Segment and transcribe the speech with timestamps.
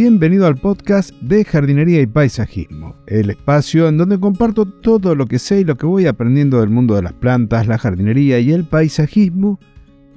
[0.00, 5.40] bienvenido al podcast de jardinería y paisajismo, el espacio en donde comparto todo lo que
[5.40, 8.62] sé y lo que voy aprendiendo del mundo de las plantas, la jardinería y el
[8.62, 9.58] paisajismo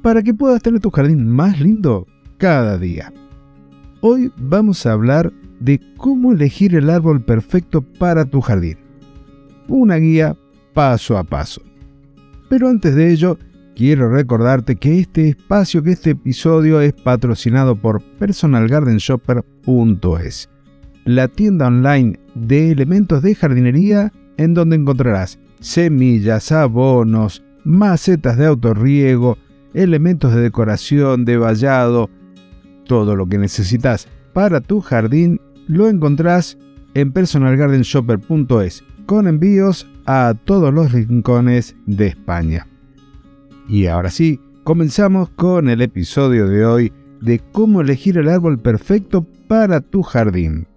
[0.03, 2.05] para que puedas tener tu jardín más lindo
[2.37, 3.11] cada día.
[4.01, 8.77] Hoy vamos a hablar de cómo elegir el árbol perfecto para tu jardín.
[9.67, 10.37] Una guía
[10.75, 11.63] paso a paso.
[12.49, 13.39] Pero antes de ello,
[13.75, 20.49] quiero recordarte que este espacio, que este episodio es patrocinado por personalgardenshopper.es,
[21.05, 29.37] la tienda online de elementos de jardinería en donde encontrarás semillas, abonos, macetas de autorriego,
[29.73, 32.09] elementos de decoración, de vallado,
[32.85, 36.57] todo lo que necesitas para tu jardín lo encontrás
[36.93, 42.67] en personalgardenshopper.es con envíos a todos los rincones de España.
[43.71, 49.25] Y ahora sí, comenzamos con el episodio de hoy de cómo elegir el árbol perfecto
[49.47, 50.67] para tu jardín.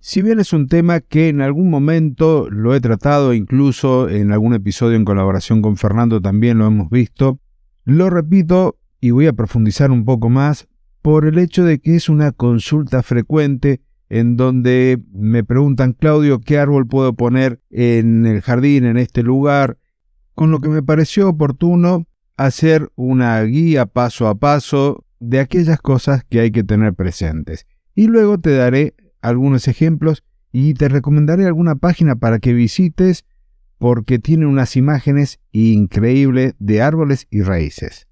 [0.00, 4.54] Si bien es un tema que en algún momento lo he tratado, incluso en algún
[4.54, 7.40] episodio en colaboración con Fernando también lo hemos visto,
[7.84, 10.66] lo repito y voy a profundizar un poco más
[11.02, 16.56] por el hecho de que es una consulta frecuente en donde me preguntan, Claudio, ¿qué
[16.56, 19.76] árbol puedo poner en el jardín, en este lugar?
[20.34, 22.06] Con lo que me pareció oportuno
[22.36, 27.66] hacer una guía paso a paso de aquellas cosas que hay que tener presentes.
[27.94, 33.24] Y luego te daré algunos ejemplos y te recomendaré alguna página para que visites
[33.78, 38.06] porque tiene unas imágenes increíbles de árboles y raíces.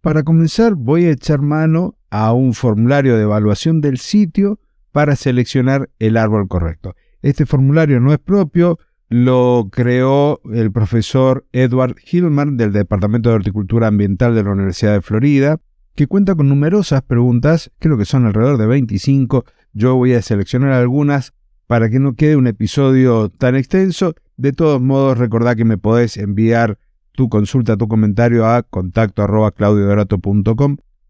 [0.00, 5.90] Para comenzar voy a echar mano a un formulario de evaluación del sitio para seleccionar
[5.98, 6.94] el árbol correcto.
[7.22, 8.78] Este formulario no es propio,
[9.12, 15.02] lo creó el profesor Edward Hillman del Departamento de Horticultura Ambiental de la Universidad de
[15.02, 15.60] Florida,
[15.94, 19.44] que cuenta con numerosas preguntas, creo que son alrededor de 25.
[19.74, 21.34] Yo voy a seleccionar algunas
[21.66, 24.14] para que no quede un episodio tan extenso.
[24.38, 26.78] De todos modos, recordad que me podés enviar
[27.12, 29.26] tu consulta, tu comentario a contacto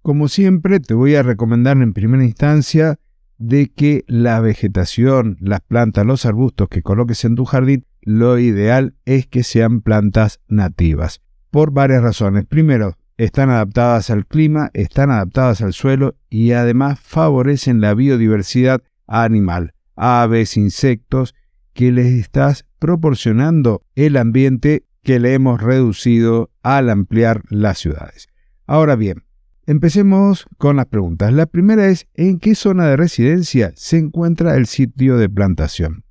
[0.03, 2.99] Como siempre, te voy a recomendar en primera instancia
[3.43, 8.95] de que la vegetación, las plantas, los arbustos que coloques en tu jardín, lo ideal
[9.05, 11.23] es que sean plantas nativas.
[11.51, 12.47] Por varias razones.
[12.47, 19.75] Primero, están adaptadas al clima, están adaptadas al suelo y además favorecen la biodiversidad animal,
[19.97, 21.35] aves, insectos,
[21.73, 28.29] que les estás proporcionando el ambiente que le hemos reducido al ampliar las ciudades.
[28.67, 29.25] Ahora bien,
[29.65, 31.33] Empecemos con las preguntas.
[31.33, 36.05] La primera es, ¿en qué zona de residencia se encuentra el sitio de plantación?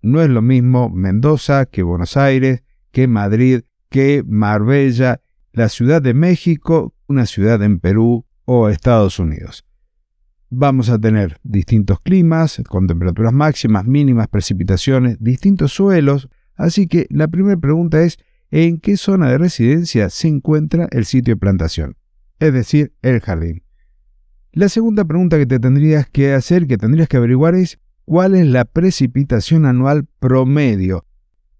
[0.00, 3.60] No es lo mismo Mendoza que Buenos Aires, que Madrid,
[3.90, 5.20] que Marbella,
[5.52, 9.66] la Ciudad de México, una ciudad en Perú o Estados Unidos.
[10.48, 17.28] Vamos a tener distintos climas, con temperaturas máximas, mínimas, precipitaciones, distintos suelos, así que la
[17.28, 18.16] primera pregunta es,
[18.50, 21.97] ¿en qué zona de residencia se encuentra el sitio de plantación?
[22.40, 23.62] Es decir, el jardín.
[24.52, 28.46] La segunda pregunta que te tendrías que hacer, que tendrías que averiguar es cuál es
[28.46, 31.04] la precipitación anual promedio.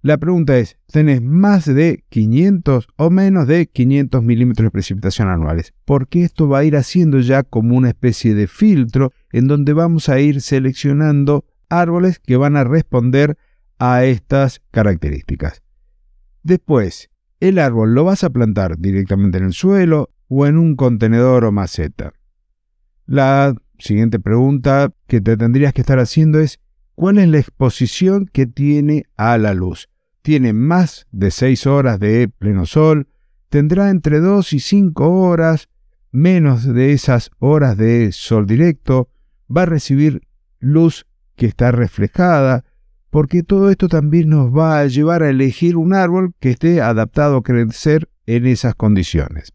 [0.01, 5.75] La pregunta es, ¿tenés más de 500 o menos de 500 milímetros de precipitación anuales?
[5.85, 10.09] Porque esto va a ir haciendo ya como una especie de filtro en donde vamos
[10.09, 13.37] a ir seleccionando árboles que van a responder
[13.79, 15.63] a estas características.
[16.43, 21.45] Después, el árbol lo vas a plantar directamente en el suelo, o en un contenedor
[21.45, 22.13] o maceta.
[23.07, 26.61] La siguiente pregunta que te tendrías que estar haciendo es
[26.95, 29.89] ¿cuál es la exposición que tiene a la luz?
[30.23, 33.09] ¿Tiene más de 6 horas de pleno sol?
[33.49, 35.69] ¿Tendrá entre 2 y 5 horas?
[36.11, 39.09] ¿Menos de esas horas de sol directo?
[39.55, 40.23] ¿Va a recibir
[40.59, 42.65] luz que está reflejada?
[43.11, 47.39] Porque todo esto también nos va a llevar a elegir un árbol que esté adaptado
[47.39, 49.55] a crecer en esas condiciones.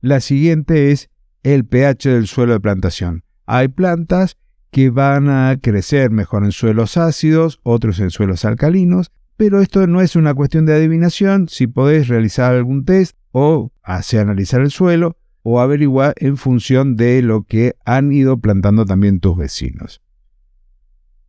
[0.00, 1.10] La siguiente es
[1.42, 3.24] el pH del suelo de plantación.
[3.46, 4.36] Hay plantas
[4.70, 10.00] que van a crecer mejor en suelos ácidos, otros en suelos alcalinos, pero esto no
[10.00, 15.16] es una cuestión de adivinación, si podés realizar algún test o hacer analizar el suelo
[15.42, 20.02] o averiguar en función de lo que han ido plantando también tus vecinos.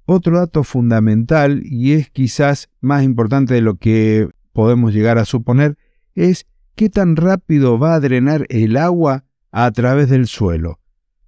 [0.05, 5.77] Otro dato fundamental, y es quizás más importante de lo que podemos llegar a suponer,
[6.15, 6.47] es
[6.79, 10.79] qué tan rápido va a drenar el agua a través del suelo.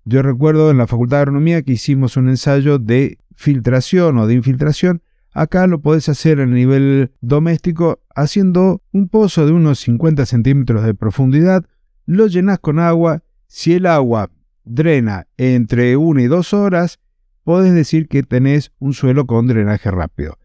[0.06, 4.36] Yo recuerdo en la Facultad de Agronomía que hicimos un ensayo de filtración o de
[4.36, 5.02] infiltración.
[5.34, 10.94] Acá lo podés hacer a nivel doméstico haciendo un pozo de unos 50 centímetros de
[10.94, 11.66] profundidad,
[12.06, 13.22] lo llenás con agua.
[13.48, 14.32] Si el agua
[14.64, 17.02] drena entre 1 y 2 horas,
[17.44, 20.38] podés decir que tenés un suelo con drenaje rápido.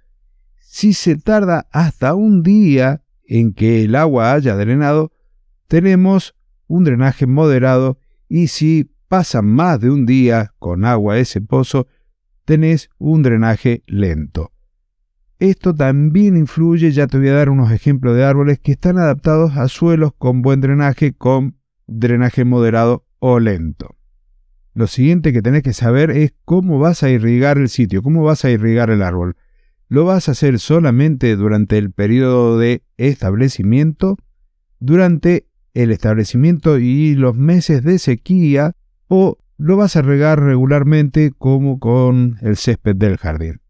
[0.58, 5.12] Si se tarda hasta un día en que el agua haya drenado,
[5.68, 6.34] tenemos
[6.66, 11.86] un drenaje moderado y si pasa más de un día con agua ese pozo,
[12.44, 14.52] tenés un drenaje lento.
[15.38, 19.56] Esto también influye, ya te voy a dar unos ejemplos de árboles que están adaptados
[19.56, 23.96] a suelos con buen drenaje, con drenaje moderado o lento.
[24.72, 28.44] Lo siguiente que tenés que saber es cómo vas a irrigar el sitio, cómo vas
[28.44, 29.36] a irrigar el árbol.
[29.88, 34.16] ¿Lo vas a hacer solamente durante el periodo de establecimiento,
[34.80, 38.72] durante el establecimiento y los meses de sequía,
[39.06, 43.60] o lo vas a regar regularmente como con el césped del jardín?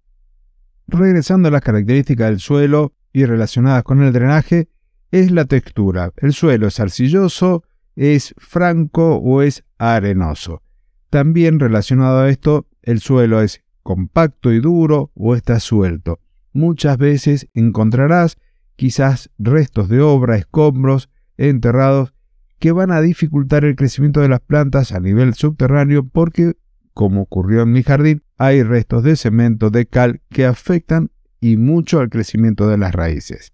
[0.87, 4.69] Regresando a las características del suelo y relacionadas con el drenaje,
[5.11, 6.13] es la textura.
[6.17, 7.65] El suelo es arcilloso,
[7.95, 10.63] es franco o es arenoso.
[11.11, 16.19] También relacionado a esto, el suelo es compacto y duro o está suelto.
[16.53, 18.37] Muchas veces encontrarás
[18.75, 22.13] quizás restos de obra, escombros enterrados
[22.59, 26.55] que van a dificultar el crecimiento de las plantas a nivel subterráneo porque,
[26.95, 32.01] como ocurrió en mi jardín, hay restos de cemento, de cal que afectan y mucho
[32.01, 33.53] al crecimiento de las raíces.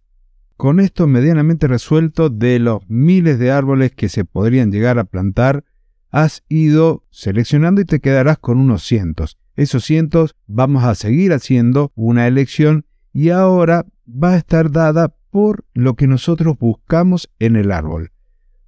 [0.57, 5.65] Con esto medianamente resuelto de los miles de árboles que se podrían llegar a plantar,
[6.11, 9.37] has ido seleccionando y te quedarás con unos cientos.
[9.55, 15.65] Esos cientos vamos a seguir haciendo una elección y ahora va a estar dada por
[15.75, 18.13] lo que nosotros buscamos en el árbol.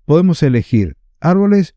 [0.04, 1.74] Podemos elegir árboles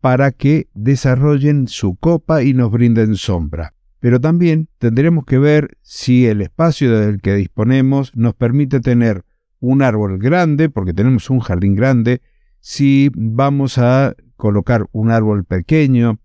[0.00, 3.74] para que desarrollen su copa y nos brinden sombra.
[4.00, 9.24] Pero también tendremos que ver si el espacio del que disponemos nos permite tener
[9.60, 12.20] un árbol grande, porque tenemos un jardín grande,
[12.60, 16.20] si vamos a colocar un árbol pequeño,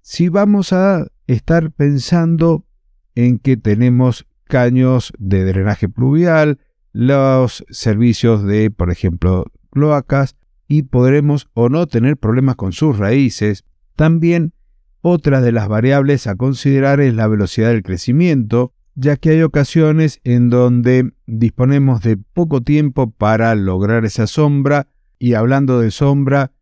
[0.00, 2.64] si vamos a estar pensando
[3.14, 6.58] en que tenemos caños de drenaje pluvial,
[6.92, 10.36] los servicios de, por ejemplo, cloacas,
[10.68, 13.64] y podremos o no tener problemas con sus raíces.
[13.94, 14.54] También
[15.02, 20.20] otra de las variables a considerar es la velocidad del crecimiento, ya que hay ocasiones
[20.24, 26.52] en donde disponemos de poco tiempo para lograr esa sombra y hablando de sombra,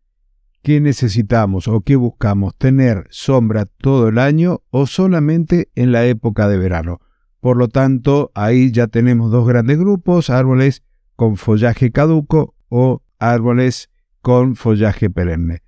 [0.61, 2.55] ¿qué necesitamos o qué buscamos?
[2.55, 6.99] ¿Tener sombra todo el año o solamente en la época de verano?
[7.39, 10.83] Por lo tanto, ahí ya tenemos dos grandes grupos, árboles
[11.15, 13.89] con follaje caduco o árboles
[14.21, 15.61] con follaje perenne.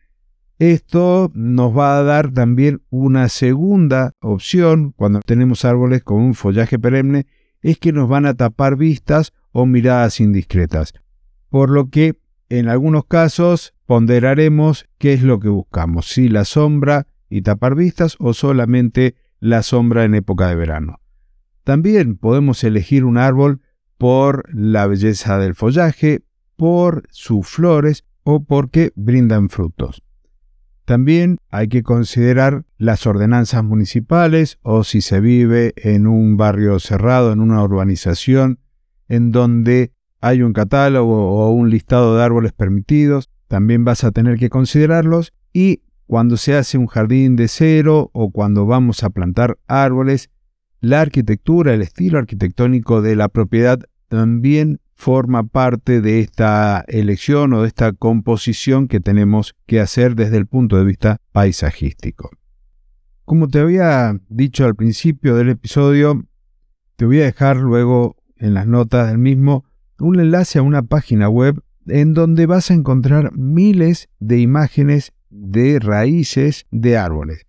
[0.59, 6.77] Esto nos va a dar también una segunda opción cuando tenemos árboles con un follaje
[6.77, 7.25] perenne,
[7.61, 10.93] es que nos van a tapar vistas o miradas indiscretas.
[11.49, 12.19] Por lo que
[12.49, 18.15] en algunos casos ponderaremos qué es lo que buscamos, si la sombra y tapar vistas
[18.19, 20.99] o solamente la sombra en época de verano.
[21.63, 23.61] También podemos elegir un árbol
[23.97, 26.23] por la belleza del follaje,
[26.55, 30.03] por sus flores o porque brindan frutos.
[30.85, 37.31] También hay que considerar las ordenanzas municipales o si se vive en un barrio cerrado,
[37.31, 38.59] en una urbanización,
[39.07, 44.37] en donde hay un catálogo o un listado de árboles permitidos, también vas a tener
[44.37, 49.57] que considerarlos y cuando se hace un jardín de cero o cuando vamos a plantar
[49.67, 50.29] árboles,
[50.81, 53.79] la arquitectura, el estilo arquitectónico de la propiedad
[54.09, 60.37] también forma parte de esta elección o de esta composición que tenemos que hacer desde
[60.37, 62.29] el punto de vista paisajístico.
[63.25, 66.25] Como te había dicho al principio del episodio,
[66.95, 69.65] te voy a dejar luego en las notas del mismo
[69.99, 75.79] un enlace a una página web en donde vas a encontrar miles de imágenes de
[75.79, 77.45] raíces de árboles.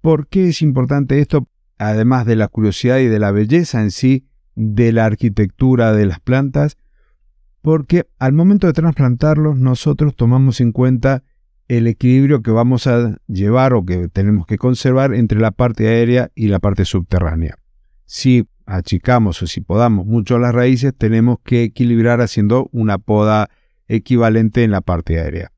[0.00, 1.48] ¿Por qué es importante esto?
[1.78, 6.20] Además de la curiosidad y de la belleza en sí de la arquitectura de las
[6.20, 6.76] plantas,
[7.62, 11.24] porque al momento de trasplantarlos nosotros tomamos en cuenta
[11.68, 16.30] el equilibrio que vamos a llevar o que tenemos que conservar entre la parte aérea
[16.34, 17.56] y la parte subterránea.
[18.04, 23.48] Si achicamos o si podamos mucho las raíces, tenemos que equilibrar haciendo una poda
[23.88, 25.52] equivalente en la parte aérea.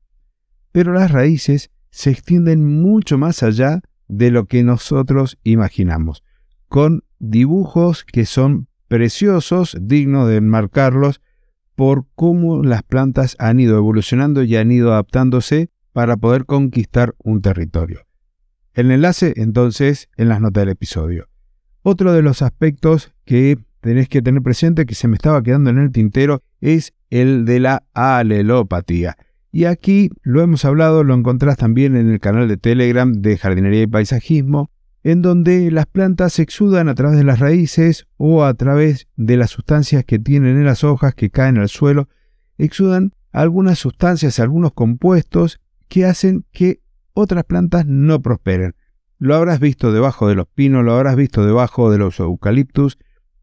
[0.71, 6.23] Pero las raíces se extienden mucho más allá de lo que nosotros imaginamos,
[6.67, 11.21] con dibujos que son preciosos, dignos de enmarcarlos
[11.75, 17.41] por cómo las plantas han ido evolucionando y han ido adaptándose para poder conquistar un
[17.41, 18.05] territorio.
[18.73, 21.27] El enlace entonces en las notas del episodio.
[21.81, 25.77] Otro de los aspectos que tenés que tener presente que se me estaba quedando en
[25.77, 29.17] el tintero es el de la alelopatía.
[29.51, 33.83] Y aquí lo hemos hablado, lo encontrás también en el canal de Telegram de Jardinería
[33.83, 34.69] y Paisajismo.
[35.03, 39.51] en donde las plantas exudan a través de las raíces o a través de las
[39.51, 42.09] sustancias que tienen en las hojas que caen al suelo,
[42.57, 46.81] exudan algunas sustancias, algunos compuestos que hacen que
[47.13, 48.75] otras plantas no prosperen.
[49.17, 52.97] Lo habrás visto debajo de los pinos, lo habrás visto debajo de los eucaliptus,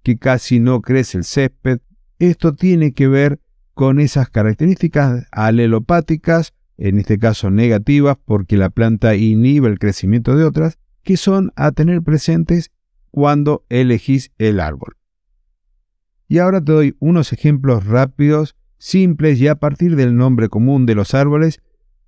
[0.05, 1.81] que casi no crece el césped.
[2.21, 3.41] Esto tiene que ver
[3.73, 10.45] con esas características alelopáticas, en este caso negativas, porque la planta inhibe el crecimiento de
[10.45, 12.71] otras, que son a tener presentes
[13.11, 14.97] cuando elegís el árbol.
[16.29, 20.95] Y ahora te doy unos ejemplos rápidos, simples y a partir del nombre común de
[20.95, 21.61] los árboles,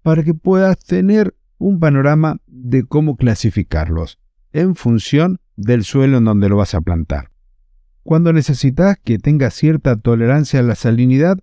[0.03, 4.19] para que puedas tener un panorama de cómo clasificarlos
[4.53, 7.31] en función del suelo en donde lo vas a plantar.
[8.07, 11.41] Cuando necesitas que tenga cierta tolerancia a la salinidad,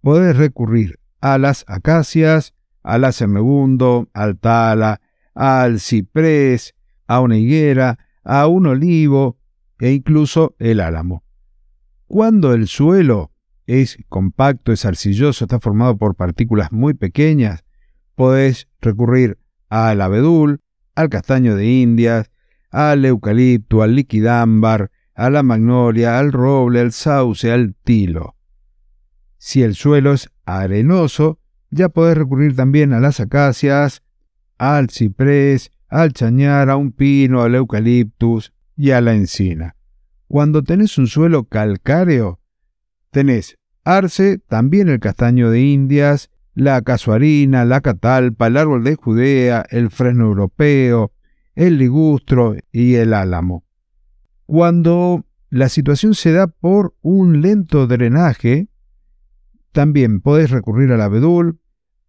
[0.00, 2.54] podés recurrir a las acacias,
[2.84, 5.00] al acernegundo, al tala,
[5.34, 6.76] al ciprés,
[7.08, 9.40] a una higuera, a un olivo
[9.80, 11.24] e incluso el álamo.
[12.06, 13.32] Cuando el suelo
[13.66, 17.64] es compacto, es arcilloso, está formado por partículas muy pequeñas,
[18.14, 19.36] podés recurrir
[19.68, 20.60] al abedul,
[20.94, 22.30] al castaño de Indias,
[22.70, 28.36] al eucalipto, al liquidámbar, a la magnolia, al roble, al sauce, al tilo.
[29.38, 34.02] Si el suelo es arenoso, ya podés recurrir también a las acacias,
[34.58, 39.74] al ciprés, al chañar, a un pino, al eucaliptus y a la encina.
[40.28, 42.40] Cuando tenés un suelo calcáreo,
[43.10, 49.64] tenés arce, también el castaño de Indias, la casuarina, la catalpa, el árbol de Judea,
[49.70, 51.12] el fresno europeo,
[51.54, 53.65] el ligustro y el álamo.
[54.46, 58.68] Cuando la situación se da por un lento drenaje,
[59.72, 61.60] también podés recurrir al abedul,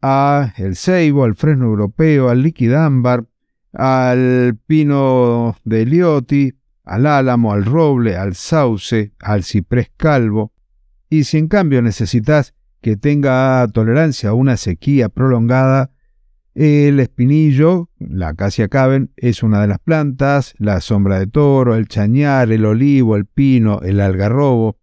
[0.01, 3.25] a el ceibo, al fresno europeo, al liquidámbar,
[3.73, 6.53] al pino de Elioti,
[6.83, 10.53] al álamo, al roble, al sauce, al ciprés calvo.
[11.09, 15.91] Y si en cambio necesitas que tenga tolerancia a una sequía prolongada,
[16.57, 21.87] el espinillo, la acacia caben, es una de las plantas, la sombra de toro, el
[21.87, 24.79] chañar, el olivo, el pino, el algarrobo,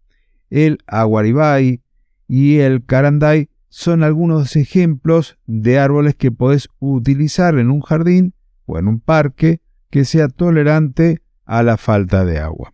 [0.49, 1.81] el aguaribay
[2.29, 8.33] y el caranday son algunos ejemplos de árboles que podés utilizar en un jardín
[8.65, 12.73] o en un parque que sea tolerante a la falta de agua.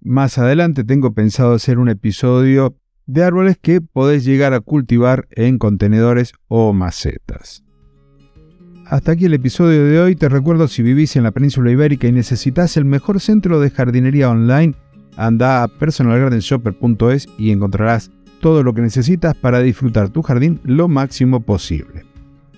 [0.00, 2.76] Más adelante tengo pensado hacer un episodio
[3.06, 7.63] de árboles que podés llegar a cultivar en contenedores o macetas.
[8.86, 10.14] Hasta aquí el episodio de hoy.
[10.14, 14.30] Te recuerdo si vivís en la península ibérica y necesitas el mejor centro de jardinería
[14.30, 14.74] online,
[15.16, 18.10] anda a personalgardenshopper.es y encontrarás
[18.40, 22.04] todo lo que necesitas para disfrutar tu jardín lo máximo posible.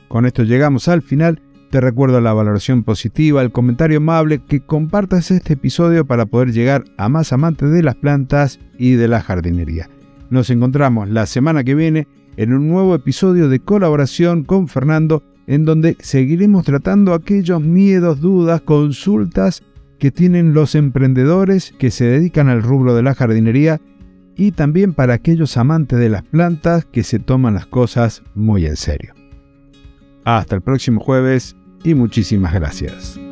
[0.09, 1.40] Con esto llegamos al final.
[1.71, 6.85] Te recuerdo la valoración positiva, el comentario amable, que compartas este episodio para poder llegar
[6.97, 9.88] a más amantes de las plantas y de la jardinería.
[10.30, 15.64] Nos encontramos la semana que viene en un nuevo episodio de colaboración con Fernando, en
[15.64, 19.62] donde seguiremos tratando aquellos miedos, dudas, consultas
[19.98, 23.80] que tienen los emprendedores que se dedican al rubro de la jardinería
[24.36, 28.76] y también para aquellos amantes de las plantas que se toman las cosas muy en
[28.76, 29.14] serio.
[30.24, 33.25] Hasta el próximo jueves y muchísimas gracias.